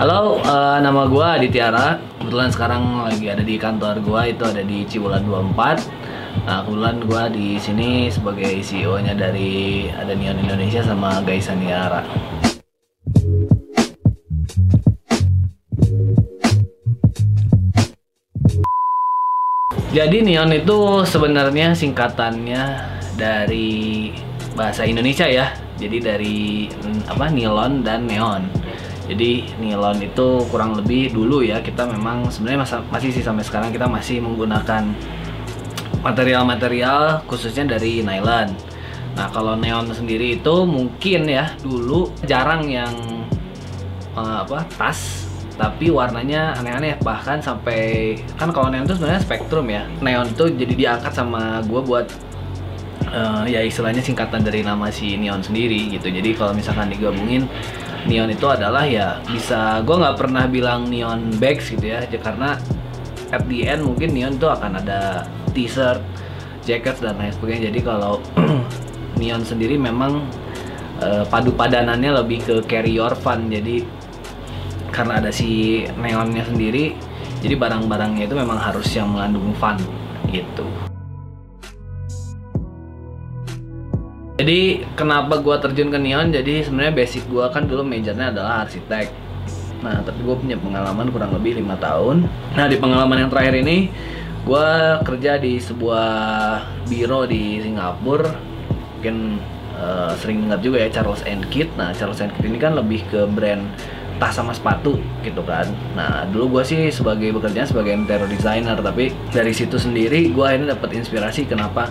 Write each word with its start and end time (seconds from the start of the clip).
Halo, 0.00 0.40
eh, 0.40 0.78
nama 0.80 1.04
gue 1.04 1.20
Aditya 1.20 1.68
Kebetulan 2.16 2.48
sekarang 2.48 3.04
lagi 3.04 3.28
ada 3.28 3.44
di 3.44 3.60
kantor 3.60 4.00
gue 4.00 4.32
itu 4.32 4.40
ada 4.40 4.64
di 4.64 4.88
Cibulan 4.88 5.20
24. 5.28 5.84
Nah, 6.48 6.64
kebetulan 6.64 6.96
gue 7.04 7.22
di 7.36 7.48
sini 7.60 8.08
sebagai 8.08 8.56
CEO-nya 8.64 9.12
dari 9.12 9.92
ada 9.92 10.16
Neon 10.16 10.40
Indonesia 10.40 10.80
sama 10.80 11.20
Gaisa 11.20 11.52
Niara. 11.52 12.00
Jadi 19.92 20.24
Neon 20.24 20.56
itu 20.56 21.04
sebenarnya 21.04 21.76
singkatannya 21.76 22.62
dari 23.20 24.08
bahasa 24.56 24.88
Indonesia 24.88 25.28
ya. 25.28 25.52
Jadi 25.76 25.98
dari 26.00 26.64
apa 27.04 27.28
nilon 27.28 27.84
dan 27.84 28.08
neon. 28.08 28.71
Jadi 29.12 29.44
nilon 29.60 30.00
itu 30.00 30.40
kurang 30.48 30.72
lebih 30.72 31.12
dulu 31.12 31.44
ya 31.44 31.60
kita 31.60 31.84
memang 31.84 32.32
sebenarnya 32.32 32.64
masih 32.88 33.12
sih 33.12 33.20
sampai 33.20 33.44
sekarang 33.44 33.68
kita 33.68 33.84
masih 33.84 34.24
menggunakan 34.24 34.88
material-material 36.00 37.20
khususnya 37.28 37.76
dari 37.76 38.00
nylon. 38.00 38.56
Nah 39.12 39.28
kalau 39.28 39.52
neon 39.52 39.84
sendiri 39.92 40.40
itu 40.40 40.54
mungkin 40.64 41.28
ya 41.28 41.52
dulu 41.60 42.08
jarang 42.24 42.64
yang 42.72 42.92
eh, 44.16 44.36
apa 44.48 44.64
tas 44.80 45.28
tapi 45.60 45.92
warnanya 45.92 46.56
aneh-aneh. 46.56 46.96
Bahkan 47.04 47.44
sampai 47.44 48.16
kan 48.40 48.48
kalau 48.48 48.72
neon 48.72 48.88
itu 48.88 48.96
sebenarnya 48.96 49.20
spektrum 49.20 49.68
ya. 49.68 49.84
Neon 50.00 50.32
itu 50.32 50.48
jadi 50.56 50.72
diangkat 50.72 51.12
sama 51.12 51.60
gue 51.68 51.80
buat 51.84 52.08
eh, 53.12 53.44
ya 53.52 53.60
istilahnya 53.60 54.00
singkatan 54.00 54.40
dari 54.40 54.64
nama 54.64 54.88
si 54.88 55.20
neon 55.20 55.44
sendiri 55.44 55.92
gitu. 55.92 56.08
Jadi 56.08 56.32
kalau 56.32 56.56
misalkan 56.56 56.88
digabungin 56.88 57.44
neon 58.08 58.30
itu 58.34 58.46
adalah 58.50 58.82
ya 58.82 59.22
bisa 59.30 59.80
gue 59.86 59.96
nggak 59.96 60.16
pernah 60.18 60.44
bilang 60.50 60.90
neon 60.90 61.30
bags 61.38 61.70
gitu 61.70 61.94
ya 61.94 62.02
aja 62.02 62.18
karena 62.18 62.58
at 63.30 63.42
the 63.48 63.64
end 63.64 63.86
mungkin 63.86 64.12
neon 64.12 64.36
itu 64.36 64.46
akan 64.48 64.82
ada 64.82 65.26
t-shirt 65.54 66.02
jacket 66.62 66.98
dan 67.02 67.18
lain 67.18 67.32
sebagainya. 67.34 67.70
Jadi 67.70 67.80
kalau 67.82 68.22
neon 69.20 69.42
sendiri 69.42 69.74
memang 69.78 70.22
eh, 71.02 71.24
padu 71.26 71.54
padanannya 71.54 72.22
lebih 72.22 72.38
ke 72.42 72.54
carry 72.70 72.94
your 72.94 73.14
fun. 73.18 73.50
Jadi 73.50 73.82
karena 74.92 75.24
ada 75.24 75.30
si 75.32 75.82
neonnya 75.96 76.44
sendiri 76.44 76.92
jadi 77.40 77.58
barang-barangnya 77.58 78.28
itu 78.28 78.36
memang 78.36 78.60
harus 78.60 78.86
yang 78.92 79.08
mengandung 79.08 79.50
fun 79.56 79.80
gitu 80.28 80.91
jadi 84.42 84.82
kenapa 84.98 85.38
gua 85.38 85.62
terjun 85.62 85.94
ke 85.94 85.98
neon? 86.02 86.34
Jadi 86.34 86.66
sebenarnya 86.66 86.90
basic 86.90 87.30
gua 87.30 87.46
kan 87.54 87.70
dulu 87.70 87.86
majornya 87.86 88.34
adalah 88.34 88.66
arsitek. 88.66 89.14
Nah 89.82 90.02
tapi 90.02 90.18
gue 90.22 90.36
punya 90.38 90.58
pengalaman 90.58 91.10
kurang 91.14 91.30
lebih 91.34 91.62
lima 91.62 91.78
tahun. 91.78 92.26
Nah 92.58 92.66
di 92.66 92.74
pengalaman 92.78 93.26
yang 93.26 93.30
terakhir 93.30 93.54
ini 93.62 93.86
gua 94.42 94.98
kerja 95.06 95.38
di 95.38 95.62
sebuah 95.62 96.10
biro 96.90 97.22
di 97.26 97.62
Singapura. 97.62 98.34
Mungkin 98.98 99.38
eh, 99.78 100.12
sering 100.18 100.46
dengar 100.46 100.58
juga 100.58 100.82
ya 100.82 100.88
Charles 100.90 101.22
and 101.26 101.46
Kit 101.50 101.70
nah 101.78 101.90
Charles 101.94 102.22
and 102.22 102.34
Kit 102.34 102.46
ini 102.46 102.58
kan 102.58 102.74
lebih 102.78 103.02
ke 103.10 103.26
brand 103.26 103.62
tas 104.22 104.38
sama 104.38 104.54
sepatu 104.54 104.98
gitu 105.26 105.42
kan. 105.42 105.66
Nah 105.98 106.26
dulu 106.30 106.58
gue 106.58 106.62
sih 106.66 106.80
sebagai 106.94 107.34
bekerja 107.34 107.66
sebagai 107.66 107.90
interior 107.94 108.30
designer. 108.30 108.78
Tapi 108.78 109.10
dari 109.34 109.50
situ 109.50 109.78
sendiri 109.78 110.30
gue 110.30 110.44
akhirnya 110.46 110.78
dapat 110.78 110.94
inspirasi 110.94 111.46
kenapa 111.46 111.90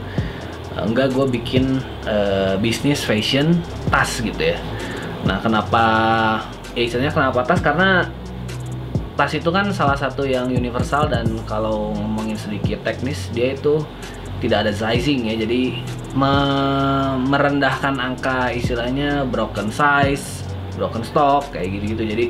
enggak 0.79 1.11
gue 1.11 1.25
bikin 1.27 1.79
eh, 2.07 2.55
bisnis 2.59 3.03
fashion 3.03 3.59
tas 3.91 4.23
gitu 4.23 4.39
ya. 4.39 4.57
Nah 5.27 5.37
kenapa 5.43 5.83
ya 6.73 6.87
istilahnya 6.87 7.11
kenapa 7.11 7.43
tas? 7.43 7.59
Karena 7.59 8.07
tas 9.19 9.31
itu 9.35 9.49
kan 9.51 9.67
salah 9.75 9.99
satu 9.99 10.23
yang 10.23 10.47
universal 10.49 11.11
dan 11.11 11.27
kalau 11.43 11.91
ngomongin 11.93 12.39
sedikit 12.39 12.81
teknis 12.87 13.27
dia 13.35 13.53
itu 13.53 13.83
tidak 14.39 14.65
ada 14.67 14.71
sizing 14.73 15.27
ya. 15.27 15.35
Jadi 15.35 15.83
me- 16.15 17.19
merendahkan 17.27 17.95
angka 17.99 18.51
istilahnya 18.51 19.27
broken 19.27 19.71
size 19.71 20.47
broken 20.75 21.03
stock 21.03 21.51
kayak 21.51 21.77
gitu 21.77 21.93
gitu 21.93 22.03
jadi 22.15 22.25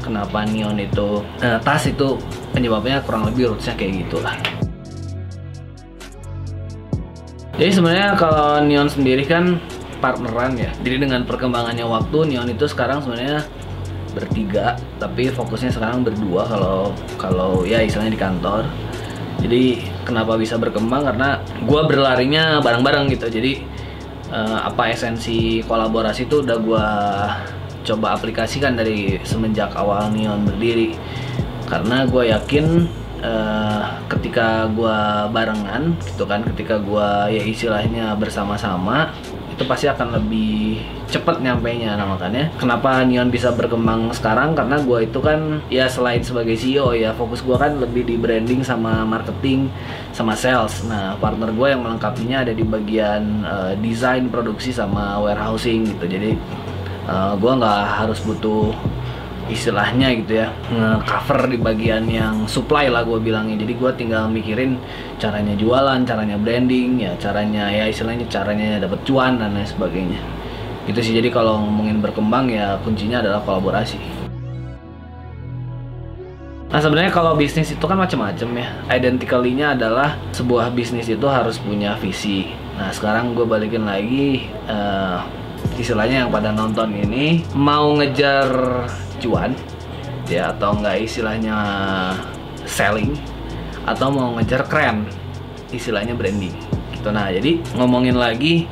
kenapa 0.00 0.48
neon 0.48 0.80
itu 0.80 1.20
eh, 1.44 1.60
tas 1.60 1.84
itu 1.86 2.18
penyebabnya 2.50 3.04
kurang 3.04 3.28
lebih 3.28 3.52
rootsnya 3.52 3.76
kayak 3.76 4.08
gitulah 4.08 4.34
jadi 7.56 7.70
sebenarnya 7.72 8.08
kalau 8.16 8.64
neon 8.64 8.88
sendiri 8.88 9.28
kan 9.28 9.60
partneran 10.02 10.58
ya. 10.58 10.70
Jadi 10.82 11.06
dengan 11.06 11.22
perkembangannya 11.22 11.86
waktu 11.86 12.32
neon 12.34 12.50
itu 12.50 12.66
sekarang 12.66 13.04
sebenarnya 13.04 13.46
bertiga 14.12 14.76
tapi 15.00 15.32
fokusnya 15.32 15.72
sekarang 15.72 16.04
berdua 16.04 16.44
kalau 16.44 16.92
kalau 17.16 17.50
ya 17.62 17.80
istilahnya 17.84 18.12
di 18.12 18.20
kantor. 18.20 18.62
Jadi 19.42 19.62
kenapa 20.06 20.38
bisa 20.38 20.58
berkembang? 20.58 21.06
Karena 21.06 21.42
gua 21.66 21.86
berlarinya 21.86 22.58
bareng-bareng 22.62 23.10
gitu. 23.14 23.30
Jadi 23.30 23.62
eh, 24.32 24.58
apa 24.62 24.90
esensi 24.90 25.62
kolaborasi 25.62 26.26
itu 26.26 26.42
udah 26.42 26.56
gua 26.62 26.86
coba 27.82 28.14
aplikasikan 28.14 28.78
dari 28.78 29.18
semenjak 29.26 29.74
awal 29.74 30.10
Neon 30.14 30.46
berdiri. 30.46 30.94
Karena 31.66 32.04
gue 32.04 32.30
yakin 32.30 32.84
eh, 33.22 33.82
ketika 34.10 34.66
gua 34.74 35.30
barengan 35.30 35.94
gitu 36.04 36.26
kan 36.26 36.42
ketika 36.52 36.76
gua 36.82 37.30
ya 37.30 37.42
istilahnya 37.42 38.18
bersama-sama 38.18 39.14
itu 39.52 39.68
pasti 39.68 39.86
akan 39.86 40.16
lebih 40.16 40.80
cepet 41.12 41.44
nyampainya 41.44 41.92
nah 41.94 42.08
makanya 42.08 42.48
kenapa 42.56 43.04
Neon 43.04 43.28
bisa 43.28 43.52
berkembang 43.52 44.08
sekarang? 44.16 44.56
Karena 44.56 44.80
gua 44.80 45.04
itu 45.04 45.20
kan 45.20 45.60
ya 45.68 45.84
selain 45.86 46.24
sebagai 46.24 46.56
CEO 46.56 46.96
ya 46.96 47.12
fokus 47.12 47.44
gua 47.44 47.60
kan 47.60 47.76
lebih 47.76 48.08
di 48.08 48.16
branding 48.16 48.64
sama 48.64 49.04
marketing 49.04 49.68
sama 50.16 50.32
sales. 50.32 50.80
Nah 50.88 51.14
partner 51.20 51.52
gue 51.52 51.68
yang 51.68 51.84
melengkapinya 51.84 52.42
ada 52.42 52.52
di 52.56 52.64
bagian 52.64 53.44
eh, 53.44 53.72
desain 53.84 54.26
produksi 54.32 54.72
sama 54.72 55.20
warehousing 55.20 55.84
gitu. 55.96 56.04
Jadi 56.08 56.30
eh, 57.06 57.32
gua 57.36 57.52
nggak 57.60 57.82
harus 58.02 58.18
butuh 58.24 58.72
istilahnya 59.50 60.14
gitu 60.22 60.38
ya 60.38 60.54
cover 61.02 61.50
di 61.50 61.58
bagian 61.58 62.06
yang 62.06 62.46
supply 62.46 62.86
lah 62.86 63.02
gue 63.02 63.18
bilangnya 63.18 63.58
jadi 63.58 63.74
gue 63.74 63.90
tinggal 63.98 64.30
mikirin 64.30 64.78
caranya 65.18 65.58
jualan 65.58 66.06
caranya 66.06 66.38
branding 66.38 67.02
ya 67.02 67.12
caranya 67.18 67.66
ya 67.70 67.90
istilahnya 67.90 68.26
caranya 68.30 68.78
dapat 68.78 69.02
cuan 69.02 69.42
dan 69.42 69.54
lain 69.58 69.66
sebagainya 69.66 70.20
gitu 70.86 70.98
sih 71.02 71.14
jadi 71.18 71.30
kalau 71.30 71.62
ngomongin 71.62 71.98
berkembang 71.98 72.50
ya 72.50 72.78
kuncinya 72.82 73.22
adalah 73.22 73.42
kolaborasi 73.42 74.22
Nah 76.72 76.80
sebenarnya 76.80 77.12
kalau 77.12 77.36
bisnis 77.36 77.68
itu 77.68 77.84
kan 77.84 78.00
macam-macam 78.00 78.48
ya. 78.56 78.68
Identically-nya 78.88 79.76
adalah 79.76 80.16
sebuah 80.32 80.72
bisnis 80.72 81.04
itu 81.04 81.28
harus 81.28 81.60
punya 81.60 82.00
visi. 82.00 82.48
Nah 82.80 82.88
sekarang 82.88 83.36
gue 83.36 83.44
balikin 83.44 83.84
lagi 83.84 84.48
eh, 84.48 85.18
istilahnya 85.76 86.24
yang 86.24 86.30
pada 86.32 86.48
nonton 86.48 86.96
ini 86.96 87.44
mau 87.52 87.92
ngejar 88.00 88.48
cuan 89.22 89.54
ya 90.26 90.50
atau 90.54 90.74
enggak 90.74 91.06
istilahnya 91.06 91.56
selling 92.66 93.14
atau 93.86 94.10
mau 94.10 94.34
ngejar 94.38 94.66
keren 94.66 95.06
istilahnya 95.70 96.14
branding 96.18 96.54
gitu. 96.94 97.08
Nah 97.10 97.30
jadi 97.30 97.58
ngomongin 97.78 98.18
lagi 98.18 98.66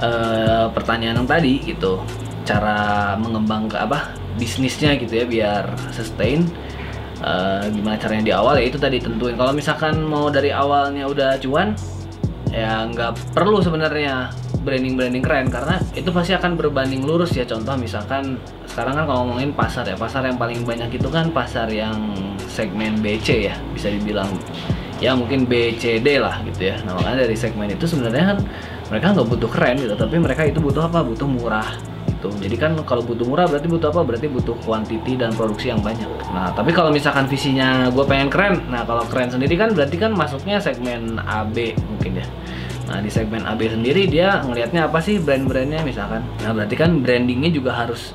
eh, 0.00 0.66
pertanyaan 0.72 1.24
yang 1.24 1.28
tadi 1.28 1.64
gitu 1.64 2.00
cara 2.46 3.16
mengembang 3.18 3.66
ke 3.66 3.76
apa 3.80 4.14
bisnisnya 4.36 4.94
gitu 5.00 5.24
ya 5.24 5.24
biar 5.26 5.64
sustain 5.90 6.46
Eh, 7.16 7.64
gimana 7.72 7.96
caranya 7.96 8.24
di 8.28 8.32
awal 8.36 8.60
ya 8.60 8.68
itu 8.68 8.76
tadi 8.76 9.00
tentuin. 9.00 9.40
Kalau 9.40 9.56
misalkan 9.56 10.04
mau 10.04 10.28
dari 10.28 10.52
awalnya 10.52 11.08
udah 11.08 11.40
cuan 11.40 11.72
ya 12.52 12.84
nggak 12.92 13.32
perlu 13.32 13.64
sebenarnya 13.64 14.28
branding 14.66 14.98
branding 14.98 15.22
keren 15.22 15.46
karena 15.46 15.78
itu 15.94 16.10
pasti 16.10 16.34
akan 16.34 16.58
berbanding 16.58 17.06
lurus 17.06 17.30
ya. 17.38 17.46
Contoh 17.46 17.78
misalkan 17.78 18.42
sekarang 18.66 18.98
kan 18.98 19.04
kalau 19.06 19.20
ngomongin 19.22 19.54
pasar 19.54 19.86
ya 19.86 19.94
pasar 19.94 20.26
yang 20.26 20.34
paling 20.34 20.66
banyak 20.66 20.90
itu 20.98 21.06
kan 21.06 21.30
pasar 21.30 21.70
yang 21.70 21.94
segmen 22.50 22.98
BC 22.98 23.46
ya 23.46 23.54
bisa 23.70 23.94
dibilang. 23.94 24.26
Ya 24.98 25.14
mungkin 25.14 25.46
BCD 25.46 26.18
lah 26.18 26.42
gitu 26.42 26.74
ya. 26.74 26.82
Nah 26.82 26.98
makanya 26.98 27.30
dari 27.30 27.36
segmen 27.38 27.70
itu 27.70 27.86
sebenarnya 27.86 28.34
kan 28.34 28.38
mereka 28.90 29.06
nggak 29.14 29.28
butuh 29.30 29.50
keren 29.54 29.76
gitu 29.78 29.94
tapi 29.94 30.18
mereka 30.18 30.42
itu 30.42 30.58
butuh 30.58 30.90
apa? 30.90 31.06
Butuh 31.06 31.28
murah 31.30 31.70
gitu. 32.10 32.28
Jadi 32.42 32.56
kan 32.58 32.72
kalau 32.82 33.06
butuh 33.06 33.22
murah 33.22 33.46
berarti 33.46 33.68
butuh 33.70 33.94
apa? 33.94 34.00
Berarti 34.02 34.26
butuh 34.26 34.56
kuantiti 34.66 35.14
dan 35.14 35.30
produksi 35.36 35.70
yang 35.70 35.78
banyak. 35.84 36.08
Nah 36.34 36.50
tapi 36.50 36.74
kalau 36.74 36.90
misalkan 36.90 37.30
visinya 37.30 37.86
gue 37.92 38.04
pengen 38.08 38.26
keren 38.32 38.66
nah 38.66 38.82
kalau 38.82 39.06
keren 39.06 39.30
sendiri 39.30 39.54
kan 39.54 39.70
berarti 39.76 39.96
kan 40.00 40.10
masuknya 40.10 40.58
segmen 40.58 41.22
AB 41.22 41.76
mungkin 41.92 42.24
ya 42.24 42.26
Nah 42.86 43.02
di 43.02 43.10
segmen 43.10 43.42
AB 43.42 43.66
sendiri 43.66 44.06
dia 44.06 44.42
ngelihatnya 44.46 44.86
apa 44.86 45.02
sih 45.02 45.18
brand-brandnya 45.18 45.82
misalkan. 45.82 46.22
Nah 46.42 46.50
berarti 46.54 46.74
kan 46.78 47.02
brandingnya 47.02 47.50
juga 47.50 47.74
harus 47.74 48.14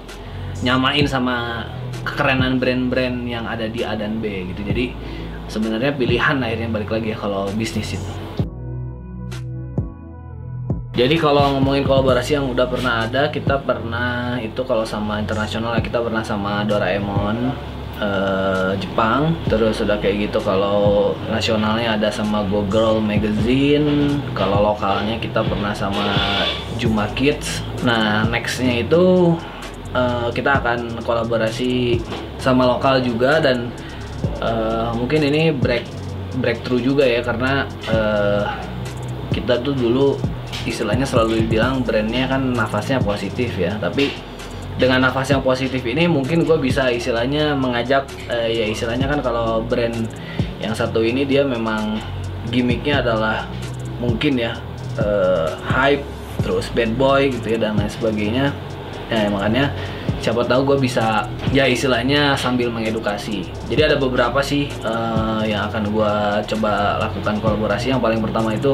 nyamain 0.64 1.04
sama 1.06 1.68
kekerenan 2.08 2.58
brand-brand 2.58 3.28
yang 3.28 3.44
ada 3.44 3.68
di 3.68 3.84
A 3.84 4.00
dan 4.00 4.24
B 4.24 4.48
gitu. 4.56 4.64
Jadi 4.64 4.96
sebenarnya 5.52 5.92
pilihan 5.92 6.40
akhirnya 6.40 6.70
balik 6.72 6.90
lagi 6.90 7.12
ya 7.12 7.18
kalau 7.20 7.52
bisnis 7.52 8.00
itu. 8.00 8.12
Jadi 10.92 11.16
kalau 11.16 11.56
ngomongin 11.56 11.88
kolaborasi 11.88 12.36
yang 12.36 12.52
udah 12.52 12.68
pernah 12.68 13.08
ada, 13.08 13.32
kita 13.32 13.64
pernah 13.64 14.36
itu 14.44 14.60
kalau 14.68 14.84
sama 14.84 15.24
internasional 15.24 15.80
ya, 15.80 15.82
kita 15.82 16.04
pernah 16.04 16.20
sama 16.20 16.68
Doraemon 16.68 17.56
eh, 18.02 18.72
Jepang. 18.82 19.38
Terus 19.48 19.80
udah 19.86 20.02
kayak 20.02 20.30
gitu 20.30 20.42
kalau 20.42 21.14
nasionalnya 21.30 21.96
ada 21.96 22.10
sama 22.10 22.42
Go 22.50 22.66
Girl 22.66 22.98
Magazine. 22.98 24.18
Kalau 24.34 24.74
lokalnya 24.74 25.22
kita 25.22 25.46
pernah 25.46 25.72
sama 25.72 26.10
Juma 26.82 27.06
Kids. 27.14 27.62
Nah 27.86 28.26
nextnya 28.26 28.82
itu 28.82 29.38
eh, 29.94 30.28
kita 30.34 30.60
akan 30.60 31.06
kolaborasi 31.06 32.02
sama 32.42 32.66
lokal 32.66 33.00
juga 33.06 33.38
dan 33.38 33.70
eh, 34.42 34.90
mungkin 34.98 35.22
ini 35.22 35.54
break 35.54 35.86
breakthrough 36.42 36.82
juga 36.82 37.06
ya 37.06 37.22
karena 37.22 37.70
eh, 37.92 38.44
kita 39.32 39.60
tuh 39.64 39.76
dulu 39.76 40.20
istilahnya 40.68 41.08
selalu 41.08 41.46
dibilang 41.46 41.82
brandnya 41.82 42.30
kan 42.30 42.54
nafasnya 42.54 43.02
positif 43.02 43.56
ya 43.58 43.80
tapi 43.82 44.14
dengan 44.80 45.04
nafas 45.10 45.30
yang 45.30 45.44
positif 45.44 45.82
ini 45.84 46.08
mungkin 46.08 46.48
gue 46.48 46.58
bisa 46.58 46.90
istilahnya 46.90 47.54
mengajak 47.54 48.08
eh, 48.32 48.50
ya 48.50 48.66
istilahnya 48.70 49.06
kan 49.06 49.20
kalau 49.22 49.62
brand 49.62 50.08
yang 50.62 50.78
satu 50.78 51.02
ini 51.02 51.26
dia 51.26 51.42
memang 51.42 51.98
gimmicknya 52.54 53.02
adalah 53.02 53.50
mungkin 54.02 54.38
ya 54.38 54.58
eh, 54.98 55.50
hype 55.62 56.06
terus 56.42 56.74
bad 56.74 56.98
boy 56.98 57.30
gitu 57.30 57.58
ya 57.58 57.58
dan 57.62 57.78
lain 57.78 57.92
sebagainya. 57.92 58.46
Ya 59.12 59.28
makanya 59.28 59.76
siapa 60.24 60.48
tahu 60.48 60.74
gue 60.74 60.78
bisa 60.88 61.28
ya 61.52 61.68
istilahnya 61.68 62.34
sambil 62.40 62.72
mengedukasi. 62.72 63.46
Jadi 63.68 63.82
ada 63.92 63.96
beberapa 64.00 64.40
sih 64.42 64.70
eh, 64.70 65.42
yang 65.46 65.70
akan 65.70 65.84
gue 65.94 66.14
coba 66.56 66.98
lakukan 66.98 67.38
kolaborasi. 67.42 67.94
Yang 67.94 68.02
paling 68.02 68.20
pertama 68.24 68.56
itu 68.56 68.74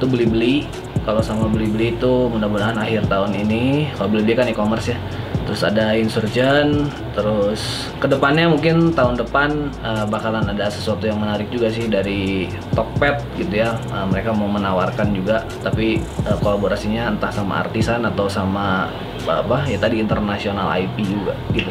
itu 0.00 0.04
beli-beli 0.08 0.64
kalau 1.04 1.24
sama 1.24 1.48
beli-beli 1.48 1.96
itu 1.96 2.28
mudah-mudahan 2.28 2.76
akhir 2.76 3.08
tahun 3.08 3.32
ini 3.32 3.88
kalau 3.96 4.12
beli-beli 4.12 4.34
kan 4.36 4.46
e-commerce 4.48 4.92
ya. 4.92 4.98
Terus 5.48 5.66
ada 5.66 5.98
insurgent 5.98 6.86
terus 7.16 7.90
ke 7.98 8.06
depannya 8.06 8.46
mungkin 8.46 8.94
tahun 8.94 9.18
depan 9.18 9.72
eh, 9.82 10.04
bakalan 10.06 10.46
ada 10.46 10.70
sesuatu 10.70 11.08
yang 11.10 11.18
menarik 11.18 11.50
juga 11.50 11.72
sih 11.72 11.90
dari 11.90 12.46
Tokped 12.76 13.40
gitu 13.40 13.64
ya. 13.64 13.74
Eh, 13.90 14.06
mereka 14.06 14.30
mau 14.30 14.46
menawarkan 14.46 15.10
juga 15.16 15.42
tapi 15.64 15.98
eh, 16.02 16.38
kolaborasinya 16.44 17.10
entah 17.10 17.32
sama 17.32 17.66
artisan 17.66 18.06
atau 18.06 18.30
sama 18.30 18.92
apa, 19.24 19.42
apa 19.42 19.58
ya 19.66 19.78
tadi 19.80 19.98
internasional 19.98 20.70
IP 20.76 20.96
juga 21.02 21.34
gitu. 21.56 21.70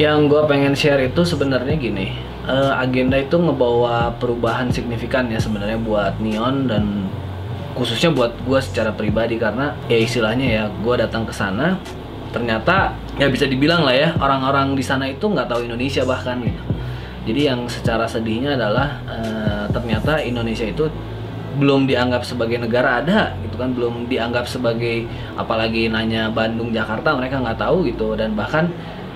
Yang 0.00 0.18
gue 0.32 0.42
pengen 0.48 0.72
share 0.72 1.12
itu 1.12 1.22
sebenarnya 1.28 1.76
gini 1.76 2.29
eh, 2.46 2.72
agenda 2.76 3.16
itu 3.18 3.36
ngebawa 3.36 4.14
perubahan 4.16 4.70
signifikan 4.70 5.28
ya 5.28 5.40
sebenarnya 5.40 5.80
buat 5.80 6.16
Neon 6.22 6.68
dan 6.70 6.84
khususnya 7.74 8.10
buat 8.12 8.34
gue 8.44 8.60
secara 8.60 8.92
pribadi 8.92 9.38
karena 9.38 9.72
ya 9.86 9.96
istilahnya 9.96 10.46
ya 10.46 10.64
gue 10.68 10.94
datang 10.98 11.24
ke 11.24 11.32
sana 11.32 11.78
ternyata 12.30 12.94
ya 13.18 13.26
bisa 13.26 13.46
dibilang 13.46 13.82
lah 13.82 13.94
ya 13.94 14.08
orang-orang 14.18 14.74
di 14.78 14.84
sana 14.86 15.06
itu 15.10 15.26
nggak 15.26 15.50
tahu 15.50 15.66
Indonesia 15.66 16.06
bahkan 16.06 16.38
gitu. 16.42 16.62
Jadi 17.20 17.40
yang 17.52 17.68
secara 17.68 18.08
sedihnya 18.08 18.56
adalah 18.56 19.02
eh, 19.06 19.64
ternyata 19.70 20.22
Indonesia 20.22 20.64
itu 20.64 20.88
belum 21.58 21.90
dianggap 21.90 22.22
sebagai 22.22 22.62
negara 22.62 23.02
ada 23.02 23.34
gitu 23.42 23.58
kan 23.58 23.74
belum 23.74 24.06
dianggap 24.06 24.46
sebagai 24.46 25.10
apalagi 25.34 25.90
nanya 25.90 26.30
Bandung 26.30 26.70
Jakarta 26.70 27.18
mereka 27.18 27.42
nggak 27.42 27.58
tahu 27.58 27.86
gitu. 27.90 28.14
Dan 28.14 28.38
bahkan 28.38 28.70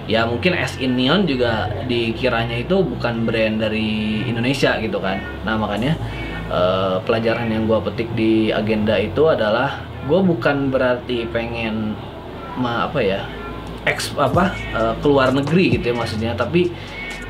ya 0.04 0.28
mungkin 0.28 0.52
as 0.52 0.76
in 0.76 0.96
Neon 1.00 1.24
juga 1.24 1.72
dikiranya 1.88 2.60
itu 2.60 2.84
bukan 2.84 3.24
brand 3.24 3.60
dari 3.60 4.20
Indonesia 4.28 4.76
gitu 4.80 5.00
kan. 5.00 5.20
Nah 5.48 5.56
makanya 5.56 5.96
eh, 6.52 6.96
pelajaran 7.04 7.48
yang 7.48 7.64
gue 7.64 7.78
petik 7.90 8.08
di 8.12 8.52
agenda 8.52 9.00
itu 9.00 9.28
adalah 9.28 9.80
gue 10.04 10.20
bukan 10.20 10.68
berarti 10.68 11.24
pengen 11.32 11.96
ma 12.54 12.86
apa 12.86 13.00
ya 13.00 13.20
eks 13.88 14.12
apa 14.16 14.52
eh, 14.76 14.94
keluar 15.00 15.32
negeri 15.32 15.80
gitu 15.80 15.92
ya 15.92 15.94
maksudnya. 15.96 16.32
Tapi 16.36 16.68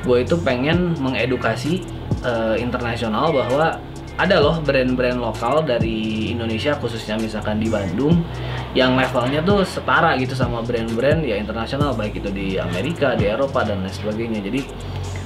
gue 0.05 0.19
itu 0.21 0.35
pengen 0.43 0.99
mengedukasi 0.99 1.81
eh, 2.27 2.57
internasional 2.59 3.31
bahwa 3.31 3.79
ada 4.15 4.39
loh 4.39 4.63
brand-brand 4.63 5.19
lokal 5.19 5.67
dari 5.67 6.31
Indonesia 6.31 6.79
khususnya 6.79 7.19
misalkan 7.19 7.59
di 7.59 7.67
Bandung 7.67 8.23
yang 8.71 8.95
levelnya 8.95 9.43
tuh 9.43 9.67
setara 9.67 10.15
gitu 10.23 10.39
sama 10.39 10.63
brand-brand 10.63 11.27
ya 11.27 11.35
internasional 11.35 11.99
baik 11.99 12.23
itu 12.23 12.31
di 12.31 12.55
Amerika, 12.55 13.19
di 13.19 13.27
Eropa 13.27 13.67
dan 13.67 13.83
lain 13.83 13.91
sebagainya. 13.91 14.39
Jadi 14.39 14.61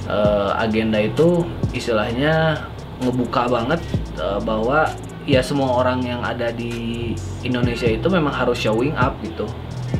eh, 0.09 0.51
agenda 0.57 0.97
itu 0.97 1.45
istilahnya 1.69 2.65
ngebuka 3.05 3.45
banget 3.45 3.81
eh, 4.17 4.39
bahwa 4.41 4.89
ya 5.29 5.45
semua 5.45 5.77
orang 5.77 6.01
yang 6.01 6.25
ada 6.25 6.49
di 6.49 7.13
Indonesia 7.45 7.85
itu 7.85 8.09
memang 8.09 8.33
harus 8.33 8.57
showing 8.57 8.97
up 8.97 9.13
gitu. 9.21 9.45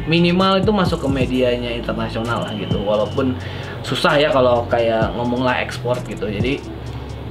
Minimal 0.09 0.65
itu 0.65 0.73
masuk 0.73 1.05
ke 1.05 1.09
medianya 1.09 1.77
internasional 1.77 2.41
lah 2.41 2.53
gitu. 2.57 2.81
Walaupun 2.81 3.37
susah 3.85 4.17
ya 4.17 4.33
kalau 4.33 4.65
kayak 4.65 5.13
ngomong 5.13 5.45
lah 5.45 5.61
ekspor 5.61 5.97
gitu. 6.09 6.25
Jadi 6.25 6.57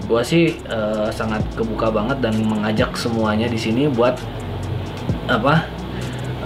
gue 0.08 0.22
sih 0.24 0.56
eh, 0.56 1.08
sangat 1.12 1.44
kebuka 1.52 1.92
banget 1.92 2.24
dan 2.24 2.34
mengajak 2.40 2.96
semuanya 2.96 3.44
di 3.44 3.60
sini 3.60 3.92
buat 3.92 4.16
apa 5.28 5.68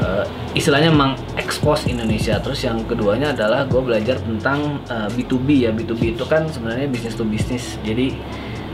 eh, 0.02 0.24
istilahnya 0.58 0.90
mengekspos 0.90 1.86
Indonesia. 1.86 2.42
Terus 2.42 2.66
yang 2.66 2.82
keduanya 2.84 3.30
adalah 3.30 3.64
gue 3.70 3.78
belajar 3.78 4.18
tentang 4.18 4.82
eh, 4.90 5.08
B2B 5.14 5.48
ya. 5.62 5.70
B2B 5.70 6.18
itu 6.18 6.26
kan 6.26 6.50
sebenarnya 6.50 6.90
bisnis 6.90 7.14
to 7.14 7.22
bisnis 7.22 7.78
jadi 7.86 8.10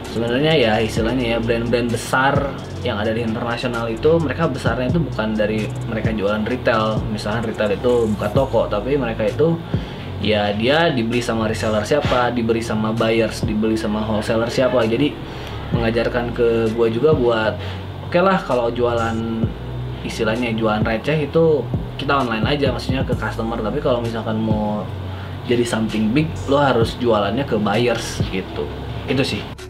sebenarnya 0.08 0.56
ya 0.56 0.72
istilahnya 0.80 1.36
ya 1.36 1.38
brand-brand 1.38 1.92
besar 1.92 2.56
yang 2.80 2.96
ada 2.96 3.12
di 3.12 3.20
internasional 3.20 3.92
itu 3.92 4.16
mereka 4.16 4.48
besarnya 4.48 4.88
itu 4.88 5.04
bukan 5.04 5.36
dari 5.36 5.68
mereka 5.84 6.16
jualan 6.16 6.48
retail. 6.48 6.96
Misalnya 7.12 7.44
retail 7.44 7.76
itu 7.76 7.92
buka 8.16 8.28
toko 8.32 8.64
tapi 8.72 8.96
mereka 8.96 9.28
itu 9.28 9.52
ya 10.18 10.50
dia 10.54 10.90
dibeli 10.90 11.22
sama 11.22 11.46
reseller 11.46 11.84
siapa, 11.86 12.34
dibeli 12.34 12.62
sama 12.62 12.90
buyers, 12.90 13.42
dibeli 13.46 13.78
sama 13.78 14.02
wholesaler 14.02 14.50
siapa. 14.50 14.82
Jadi 14.86 15.14
mengajarkan 15.74 16.32
ke 16.32 16.72
gue 16.72 16.88
juga 16.90 17.12
buat 17.12 17.54
oke 18.08 18.18
lah 18.18 18.40
kalau 18.42 18.72
jualan 18.72 19.44
istilahnya 20.02 20.54
jualan 20.56 20.82
receh 20.82 21.28
itu 21.28 21.62
kita 21.98 22.24
online 22.24 22.46
aja 22.46 22.74
maksudnya 22.74 23.02
ke 23.06 23.14
customer. 23.14 23.58
Tapi 23.60 23.78
kalau 23.78 24.02
misalkan 24.02 24.38
mau 24.40 24.82
jadi 25.46 25.64
something 25.64 26.12
big 26.12 26.28
lo 26.50 26.60
harus 26.60 26.98
jualannya 26.98 27.46
ke 27.46 27.56
buyers 27.56 28.22
gitu. 28.32 28.66
Itu 29.08 29.24
sih 29.24 29.67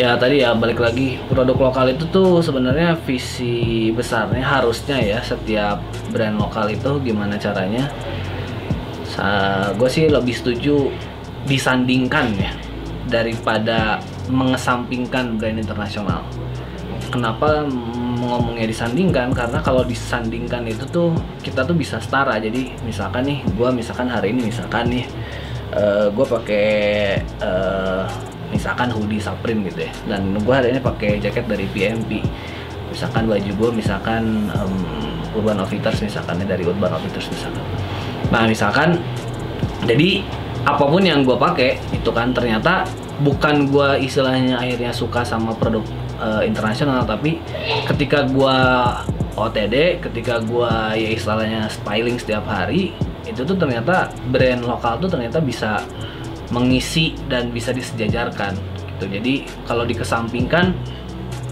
ya 0.00 0.16
tadi 0.16 0.40
ya 0.40 0.56
balik 0.56 0.80
lagi. 0.80 1.20
Produk 1.28 1.68
lokal 1.68 1.92
itu 1.92 2.08
tuh 2.08 2.40
sebenarnya 2.40 2.96
visi 3.04 3.92
besarnya 3.92 4.40
harusnya 4.40 4.96
ya 4.96 5.20
setiap 5.20 5.84
brand 6.08 6.40
lokal 6.40 6.72
itu 6.72 6.96
gimana 7.04 7.36
caranya. 7.36 7.84
Gue 9.76 9.88
sih 9.92 10.08
lebih 10.08 10.32
setuju 10.32 10.88
disandingkan 11.44 12.32
ya 12.40 12.56
daripada 13.12 14.00
mengesampingkan 14.32 15.36
brand 15.36 15.60
internasional. 15.60 16.24
Kenapa 17.12 17.68
ngomongnya 18.22 18.64
disandingkan? 18.70 19.36
Karena 19.36 19.60
kalau 19.60 19.84
disandingkan 19.84 20.64
itu 20.64 20.88
tuh 20.88 21.12
kita 21.44 21.68
tuh 21.68 21.76
bisa 21.76 22.00
setara. 22.00 22.40
Jadi 22.40 22.72
misalkan 22.88 23.28
nih 23.28 23.44
gue 23.52 23.68
misalkan 23.76 24.08
hari 24.08 24.32
ini 24.32 24.48
misalkan 24.48 24.88
nih 24.88 25.04
gue 26.16 26.26
pakai 26.26 26.68
eh, 27.20 28.04
misalkan 28.50 28.90
hoodie 28.90 29.22
Supreme 29.22 29.66
gitu 29.70 29.86
ya. 29.86 29.92
Dan 30.06 30.36
gue 30.38 30.54
hari 30.54 30.74
ini 30.74 30.80
pakai 30.82 31.22
jaket 31.22 31.46
dari 31.46 31.66
PMP 31.70 32.22
misalkan 32.90 33.30
baju 33.30 33.50
gue 33.54 33.70
misalkan 33.70 34.50
um, 34.50 34.74
Urban 35.38 35.62
Outfitters 35.62 36.02
misalkan 36.02 36.42
dari 36.42 36.66
Urban 36.66 36.90
Outfitters 36.90 37.30
misalkan. 37.30 37.64
Nah 38.34 38.44
misalkan 38.50 38.98
jadi 39.86 40.26
apa 40.66 40.84
pun 40.84 41.00
yang 41.00 41.24
gue 41.24 41.38
pakai 41.38 41.80
itu 41.94 42.10
kan 42.12 42.36
ternyata 42.36 42.84
bukan 43.24 43.70
gue 43.70 44.04
istilahnya 44.04 44.60
akhirnya 44.60 44.92
suka 44.92 45.24
sama 45.24 45.56
produk 45.56 45.84
uh, 46.20 46.44
internasional 46.44 47.06
tapi 47.08 47.40
ketika 47.88 48.28
gue 48.28 48.58
OTD 49.40 50.04
ketika 50.04 50.42
gue 50.44 50.72
ya 51.00 51.08
istilahnya 51.16 51.70
styling 51.72 52.20
setiap 52.20 52.44
hari 52.44 52.92
itu 53.24 53.40
tuh 53.46 53.56
ternyata 53.56 54.12
brand 54.28 54.66
lokal 54.66 55.00
tuh 55.00 55.08
ternyata 55.08 55.40
bisa 55.40 55.80
mengisi 56.50 57.16
dan 57.30 57.54
bisa 57.54 57.70
disejajarkan 57.70 58.54
gitu. 58.98 59.06
Jadi 59.06 59.34
kalau 59.64 59.86
dikesampingkan 59.88 60.76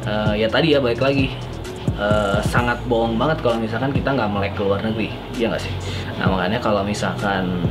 uh, 0.04 0.34
ya 0.34 0.46
tadi 0.50 0.74
ya 0.74 0.82
balik 0.82 1.02
lagi. 1.02 1.32
Uh, 1.98 2.38
sangat 2.46 2.78
bohong 2.86 3.18
banget 3.18 3.42
kalau 3.42 3.58
misalkan 3.58 3.90
kita 3.90 4.14
nggak 4.14 4.30
melek 4.30 4.54
ke 4.54 4.62
luar 4.62 4.78
negeri 4.86 5.10
ya 5.34 5.50
nggak 5.50 5.66
sih? 5.66 5.74
Nah 6.14 6.30
makanya 6.30 6.62
kalau 6.62 6.86
misalkan 6.86 7.66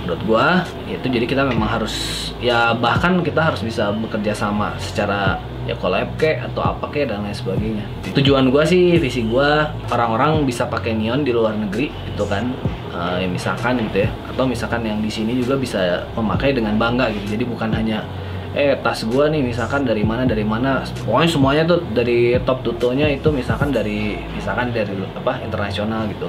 menurut 0.00 0.22
gua 0.24 0.46
itu 0.88 1.04
jadi 1.04 1.28
kita 1.28 1.44
memang 1.44 1.68
harus 1.68 1.92
ya 2.40 2.72
bahkan 2.72 3.20
kita 3.20 3.52
harus 3.52 3.60
bisa 3.60 3.92
bekerja 3.92 4.32
sama 4.32 4.72
secara 4.80 5.36
ya 5.68 5.76
collab 5.76 6.08
kek 6.16 6.40
atau 6.40 6.72
apa 6.72 6.88
kek 6.88 7.12
dan 7.12 7.20
lain 7.20 7.36
sebagainya. 7.36 7.84
Tujuan 8.16 8.48
gua 8.48 8.64
sih 8.64 8.96
visi 8.96 9.28
gua 9.28 9.76
orang-orang 9.92 10.48
bisa 10.48 10.64
pakai 10.64 10.96
neon 10.96 11.20
di 11.20 11.36
luar 11.36 11.52
negeri 11.52 11.92
itu 11.92 12.24
kan 12.24 12.56
uh, 13.00 13.16
ya 13.16 13.24
misalkan 13.24 13.80
gitu 13.88 14.04
ya. 14.04 14.10
Atau 14.28 14.44
misalkan 14.44 14.84
yang 14.84 15.00
di 15.00 15.08
sini 15.08 15.40
juga 15.40 15.56
bisa 15.56 16.04
memakai 16.12 16.52
dengan 16.52 16.76
bangga 16.76 17.08
gitu. 17.16 17.40
Jadi 17.40 17.44
bukan 17.48 17.72
hanya 17.72 18.04
eh 18.50 18.74
tas 18.82 19.06
gua 19.06 19.30
nih 19.30 19.40
misalkan 19.40 19.88
dari 19.88 20.04
mana 20.04 20.28
dari 20.28 20.44
mana. 20.44 20.84
Pokoknya 21.08 21.30
semuanya 21.32 21.62
tuh 21.64 21.80
dari 21.96 22.36
top 22.44 22.60
tutonya 22.60 23.08
itu 23.08 23.32
misalkan 23.32 23.72
dari 23.72 24.20
misalkan 24.36 24.68
dari 24.76 24.92
apa 25.16 25.40
internasional 25.40 26.04
gitu. 26.12 26.28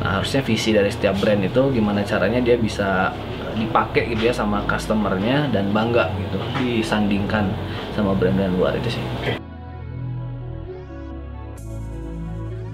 Nah 0.00 0.22
harusnya 0.22 0.40
visi 0.40 0.72
dari 0.72 0.88
setiap 0.88 1.18
brand 1.20 1.44
itu 1.44 1.62
gimana 1.74 2.00
caranya 2.06 2.40
dia 2.40 2.56
bisa 2.56 3.12
dipakai 3.58 4.14
gitu 4.14 4.30
ya 4.30 4.34
sama 4.34 4.62
customernya 4.70 5.50
dan 5.50 5.74
bangga 5.74 6.14
gitu 6.22 6.38
disandingkan 6.62 7.50
sama 7.90 8.14
brand-brand 8.14 8.54
luar 8.54 8.78
itu 8.78 8.94
sih. 8.94 9.02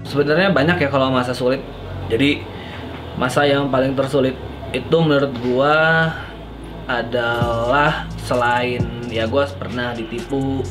Sebenarnya 0.05 0.53
banyak 0.53 0.77
ya 0.85 0.89
kalau 0.93 1.09
masa 1.09 1.33
sulit. 1.33 1.65
Jadi 2.05 2.45
masa 3.15 3.47
yang 3.47 3.71
paling 3.71 3.95
tersulit 3.95 4.35
itu 4.75 4.97
menurut 4.99 5.33
gua 5.43 5.75
adalah 6.85 8.05
selain 8.21 8.83
ya 9.07 9.25
gua 9.25 9.47
pernah 9.55 9.95
ditipu 9.95 10.61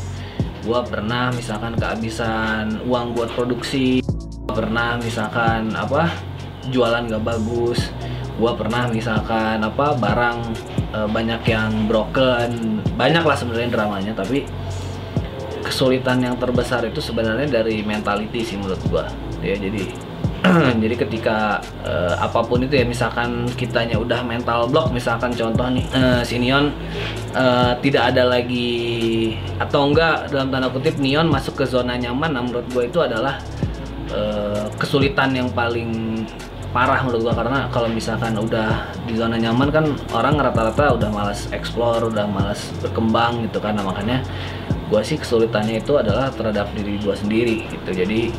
gua 0.63 0.85
pernah 0.85 1.33
misalkan 1.33 1.75
kehabisan 1.75 2.85
uang 2.85 3.17
buat 3.17 3.33
produksi 3.33 4.05
pernah 4.49 5.01
misalkan 5.01 5.73
apa 5.73 6.13
jualan 6.69 7.09
gak 7.11 7.25
bagus 7.25 7.93
gua 8.39 8.59
pernah 8.59 8.91
misalkan 8.91 9.63
apa 9.63 9.95
barang 9.95 10.39
e, 10.95 10.99
banyak 11.11 11.43
yang 11.47 11.71
broken. 11.87 12.83
Banyak 12.95 13.23
lah 13.27 13.37
sebenarnya 13.39 13.71
dramanya 13.71 14.13
tapi 14.15 14.47
kesulitan 15.65 16.21
yang 16.21 16.37
terbesar 16.37 16.85
itu 16.85 17.01
sebenarnya 17.01 17.49
dari 17.63 17.81
mentality 17.83 18.43
sih 18.43 18.57
menurut 18.59 18.81
gua. 18.91 19.07
Ya 19.43 19.59
jadi 19.59 19.91
jadi 20.83 20.95
ketika 20.95 21.65
uh, 21.89 22.21
apa 22.21 22.45
pun 22.45 22.61
itu 22.61 22.77
ya 22.77 22.85
misalkan 22.85 23.49
kitanya 23.57 23.97
udah 23.97 24.21
mental 24.21 24.69
block 24.69 24.93
misalkan 24.93 25.33
contoh 25.33 25.65
nih 25.73 25.85
uh, 25.97 26.21
si 26.21 26.37
Neon 26.37 26.69
uh, 27.33 27.73
tidak 27.81 28.13
ada 28.13 28.29
lagi 28.29 29.35
atau 29.57 29.89
enggak 29.89 30.29
dalam 30.29 30.53
tanda 30.53 30.69
kutip 30.69 31.01
Neon 31.01 31.33
masuk 31.33 31.61
ke 31.61 31.65
zona 31.65 31.97
nyaman 31.97 32.37
nah 32.37 32.43
menurut 32.45 32.69
gue 32.71 32.85
itu 32.93 33.01
adalah 33.01 33.41
uh, 34.13 34.69
kesulitan 34.77 35.33
yang 35.33 35.49
paling 35.51 36.23
parah 36.75 36.99
menurut 37.07 37.31
gua. 37.31 37.35
Karena 37.39 37.71
kalau 37.71 37.87
misalkan 37.87 38.35
udah 38.35 38.91
di 39.07 39.15
zona 39.15 39.39
nyaman 39.39 39.71
kan 39.71 39.87
orang 40.11 40.35
rata-rata 40.43 40.99
udah 40.99 41.09
malas 41.15 41.47
explore 41.55 42.03
udah 42.03 42.27
malas 42.27 42.75
berkembang 42.83 43.47
gitu 43.47 43.63
kan. 43.63 43.79
Nah, 43.79 43.87
makanya 43.87 44.27
gue 44.91 45.01
sih 45.07 45.17
kesulitannya 45.17 45.81
itu 45.81 45.95
adalah 45.95 46.35
terhadap 46.35 46.75
diri 46.75 46.99
gue 46.99 47.15
sendiri 47.15 47.57
gitu. 47.71 47.91
Jadi 47.95 48.35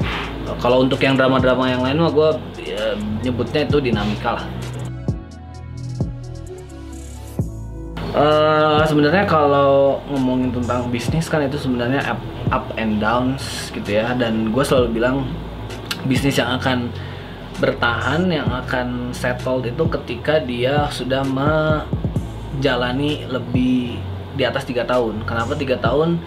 kalau 0.62 0.86
untuk 0.86 1.02
yang 1.02 1.18
drama-drama 1.18 1.70
yang 1.70 1.82
lain 1.82 1.98
mah 2.02 2.12
gue 2.14 2.30
ya, 2.62 2.94
nyebutnya 3.26 3.66
itu 3.66 3.78
dinamika 3.82 4.42
lah 4.42 4.48
Uh, 8.16 8.80
sebenarnya 8.88 9.28
kalau 9.28 10.00
ngomongin 10.08 10.48
tentang 10.48 10.88
bisnis 10.88 11.28
kan 11.28 11.44
itu 11.44 11.60
sebenarnya 11.60 12.00
up, 12.16 12.24
up 12.48 12.64
and 12.80 13.04
downs 13.04 13.68
gitu 13.76 14.00
ya 14.00 14.16
dan 14.16 14.56
gue 14.56 14.64
selalu 14.64 14.96
bilang 14.96 15.28
bisnis 16.08 16.40
yang 16.40 16.56
akan 16.56 16.88
bertahan 17.60 18.32
yang 18.32 18.48
akan 18.48 19.12
settled 19.12 19.68
itu 19.68 19.84
ketika 20.00 20.40
dia 20.40 20.88
sudah 20.96 21.28
menjalani 21.28 23.24
lebih 23.28 24.00
di 24.36 24.44
atas 24.44 24.68
tiga 24.68 24.84
tahun. 24.84 25.24
Kenapa 25.24 25.56
tiga 25.56 25.80
tahun? 25.80 26.20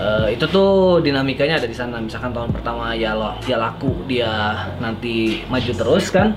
Uh, 0.00 0.32
itu 0.32 0.48
tuh 0.48 0.96
dinamikanya 1.04 1.60
ada 1.60 1.68
di 1.68 1.76
sana. 1.76 2.00
Misalkan 2.00 2.32
tahun 2.32 2.56
pertama 2.56 2.96
ya 2.96 3.12
lo, 3.12 3.36
ya 3.44 3.60
laku, 3.60 3.92
dia 4.08 4.64
nanti 4.80 5.44
maju 5.52 5.72
terus 5.76 6.08
kan. 6.08 6.32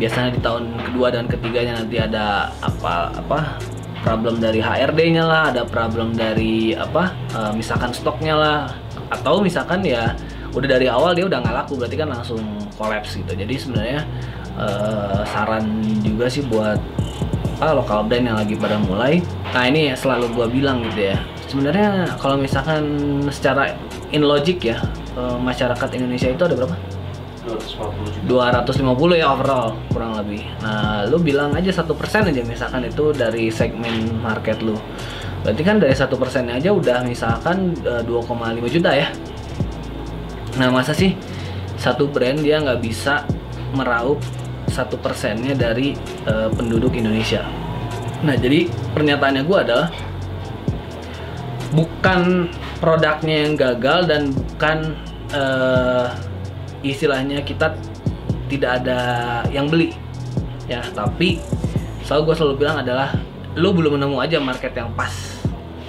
Biasanya 0.00 0.32
di 0.32 0.40
tahun 0.40 0.80
kedua 0.88 1.12
dan 1.12 1.28
ketiganya 1.28 1.84
nanti 1.84 2.00
ada 2.00 2.48
apa 2.64 3.12
apa 3.12 3.60
problem 4.00 4.40
dari 4.40 4.64
HRD-nya 4.64 5.28
lah, 5.28 5.42
ada 5.52 5.68
problem 5.68 6.16
dari 6.16 6.72
apa 6.72 7.12
uh, 7.36 7.52
misalkan 7.52 7.92
stoknya 7.92 8.32
lah, 8.32 8.60
atau 9.12 9.44
misalkan 9.44 9.84
ya 9.84 10.16
udah 10.56 10.68
dari 10.80 10.88
awal 10.88 11.12
dia 11.12 11.28
udah 11.28 11.36
nggak 11.36 11.56
laku 11.60 11.76
berarti 11.76 12.00
kan 12.00 12.08
langsung 12.08 12.40
kolaps 12.80 13.20
gitu. 13.20 13.36
Jadi 13.36 13.54
sebenarnya 13.60 14.00
uh, 14.56 15.20
saran 15.28 15.84
juga 16.00 16.32
sih 16.32 16.40
buat 16.48 16.80
apa 17.60 17.76
lokal 17.76 18.08
brand 18.08 18.24
yang 18.24 18.40
lagi 18.40 18.56
pada 18.56 18.80
mulai 18.80 19.20
nah 19.52 19.68
ini 19.68 19.92
selalu 19.92 20.32
gue 20.32 20.46
bilang 20.48 20.80
gitu 20.80 21.12
ya 21.12 21.20
sebenarnya 21.50 22.14
kalau 22.22 22.38
misalkan 22.38 22.84
secara 23.34 23.74
in 24.14 24.22
logic 24.22 24.62
ya 24.62 24.78
eh, 25.18 25.38
masyarakat 25.42 25.88
Indonesia 25.98 26.30
itu 26.30 26.42
ada 26.46 26.54
berapa? 26.54 26.76
250 27.40 28.30
250 28.30 29.18
ya 29.18 29.26
overall 29.34 29.74
kurang 29.90 30.14
lebih. 30.14 30.46
Nah 30.62 31.08
lu 31.10 31.18
bilang 31.18 31.50
aja 31.56 31.74
satu 31.74 31.98
persen 31.98 32.30
aja 32.30 32.44
misalkan 32.46 32.86
itu 32.86 33.10
dari 33.10 33.50
segmen 33.50 34.22
market 34.22 34.62
lu. 34.62 34.78
Berarti 35.40 35.62
kan 35.64 35.80
dari 35.80 35.96
satu 35.96 36.20
persennya 36.20 36.60
aja 36.60 36.70
udah 36.70 37.02
misalkan 37.02 37.74
2,5 37.82 38.06
eh, 38.06 38.70
juta 38.70 38.90
ya. 38.92 39.08
Nah 40.60 40.68
masa 40.70 40.92
sih 40.94 41.16
satu 41.80 42.06
brand 42.12 42.38
dia 42.44 42.60
nggak 42.60 42.78
bisa 42.84 43.24
meraup 43.72 44.20
satu 44.70 45.00
persennya 45.00 45.56
dari 45.56 45.96
uh, 46.28 46.52
penduduk 46.52 46.94
Indonesia. 46.94 47.42
Nah 48.20 48.36
jadi 48.36 48.68
pernyataannya 48.94 49.42
gue 49.48 49.58
adalah 49.58 49.88
bukan 51.70 52.50
produknya 52.82 53.36
yang 53.46 53.54
gagal 53.54 54.10
dan 54.10 54.22
bukan 54.34 54.78
uh, 55.34 56.10
istilahnya 56.82 57.42
kita 57.46 57.74
tidak 58.50 58.82
ada 58.82 59.00
yang 59.54 59.70
beli. 59.70 59.94
Ya 60.66 60.82
tapi 60.94 61.42
selalu 62.06 62.30
gue 62.30 62.34
selalu 62.38 62.54
bilang 62.66 62.82
adalah 62.82 63.14
lo 63.58 63.74
belum 63.74 63.98
menemu 63.98 64.16
aja 64.22 64.38
market 64.38 64.74
yang 64.74 64.90
pas 64.94 65.12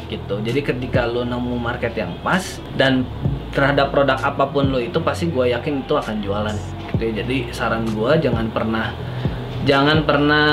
gitu. 0.09 0.41
Jadi 0.41 0.59
ketika 0.61 1.05
lo 1.07 1.23
nemu 1.23 1.55
market 1.57 1.93
yang 1.97 2.13
pas 2.21 2.61
dan 2.75 3.05
terhadap 3.51 3.91
produk 3.91 4.17
apa 4.21 4.47
pun 4.50 4.69
lo 4.71 4.79
itu 4.79 4.97
pasti 5.03 5.27
gue 5.29 5.51
yakin 5.53 5.85
itu 5.85 5.93
akan 5.97 6.21
jualan 6.21 6.57
gitu 6.93 7.01
ya. 7.09 7.13
Jadi 7.23 7.38
saran 7.53 7.85
gue 7.89 8.11
jangan 8.21 8.50
pernah 8.53 8.93
jangan 9.61 10.01
pernah 10.05 10.47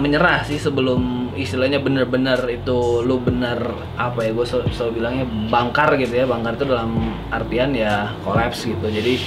menyerah 0.00 0.44
sih 0.48 0.56
sebelum 0.56 1.25
istilahnya 1.36 1.78
bener-bener 1.78 2.40
itu 2.48 3.04
lu 3.04 3.20
bener 3.20 3.60
apa 4.00 4.24
ya 4.24 4.30
gue 4.32 4.46
selalu, 4.48 4.72
selalu 4.72 4.92
bilangnya 5.00 5.26
bangkar 5.52 5.94
gitu 6.00 6.14
ya. 6.16 6.24
Bangkar 6.24 6.56
itu 6.56 6.66
dalam 6.66 6.90
artian 7.28 7.70
ya 7.76 8.16
kolaps 8.24 8.64
gitu. 8.64 8.86
Jadi 8.88 9.20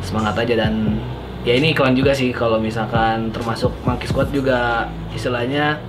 semangat 0.00 0.38
aja 0.46 0.54
dan 0.66 1.02
ya 1.42 1.58
ini 1.58 1.74
iklan 1.74 1.92
juga 1.98 2.14
sih 2.16 2.30
kalau 2.30 2.62
misalkan 2.62 3.28
termasuk 3.34 3.74
Monkey 3.84 4.08
Squad 4.08 4.32
juga 4.32 4.88
istilahnya 5.12 5.82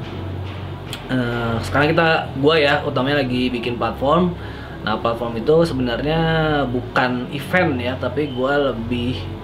uh, 1.08 1.62
sekarang 1.64 1.94
kita 1.94 2.34
gue 2.42 2.56
ya 2.60 2.82
utamanya 2.84 3.22
lagi 3.22 3.48
bikin 3.54 3.78
platform. 3.78 4.34
Nah 4.86 5.02
platform 5.02 5.42
itu 5.42 5.66
sebenarnya 5.66 6.20
bukan 6.70 7.30
event 7.34 7.72
ya 7.82 7.94
tapi 7.98 8.30
gue 8.30 8.54
lebih 8.74 9.35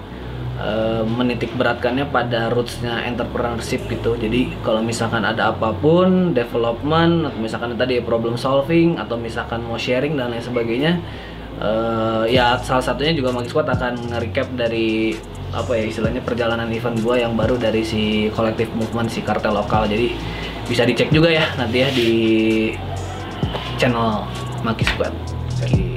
Eh, 0.62 1.02
menitik 1.02 1.58
beratkannya 1.58 2.06
pada 2.14 2.46
rootsnya 2.46 3.02
entrepreneurship 3.10 3.82
gitu 3.90 4.14
jadi 4.14 4.46
kalau 4.62 4.78
misalkan 4.78 5.26
ada 5.26 5.50
apa 5.50 5.74
pun 5.74 6.30
development 6.38 7.26
atau 7.26 7.38
misalkan 7.42 7.74
tadi 7.74 7.98
problem 7.98 8.38
solving 8.38 8.94
atau 8.94 9.18
misalkan 9.18 9.58
mau 9.66 9.74
sharing 9.74 10.14
dan 10.14 10.30
lain 10.30 10.38
sebagainya 10.38 11.02
uh, 11.58 12.22
ya 12.30 12.62
salah 12.62 12.78
satunya 12.78 13.10
juga 13.10 13.34
Magis 13.34 13.50
Squad 13.50 13.74
akan 13.74 14.14
nge-recap 14.14 14.54
dari 14.54 15.18
apa 15.50 15.82
ya 15.82 15.82
istilahnya 15.82 16.22
perjalanan 16.22 16.70
event 16.70 16.94
gua 17.02 17.18
yang 17.18 17.34
baru 17.34 17.58
dari 17.58 17.82
si 17.82 18.30
collective 18.30 18.70
movement 18.78 19.10
si 19.10 19.18
kartel 19.26 19.58
lokal 19.58 19.90
jadi 19.90 20.14
bisa 20.70 20.86
dicek 20.86 21.10
juga 21.10 21.26
ya 21.26 21.50
nanti 21.58 21.82
ya 21.82 21.90
di 21.90 22.10
channel 23.82 24.30
Magis 24.62 24.86
Squad. 24.94 25.10
Oke. 25.58 25.91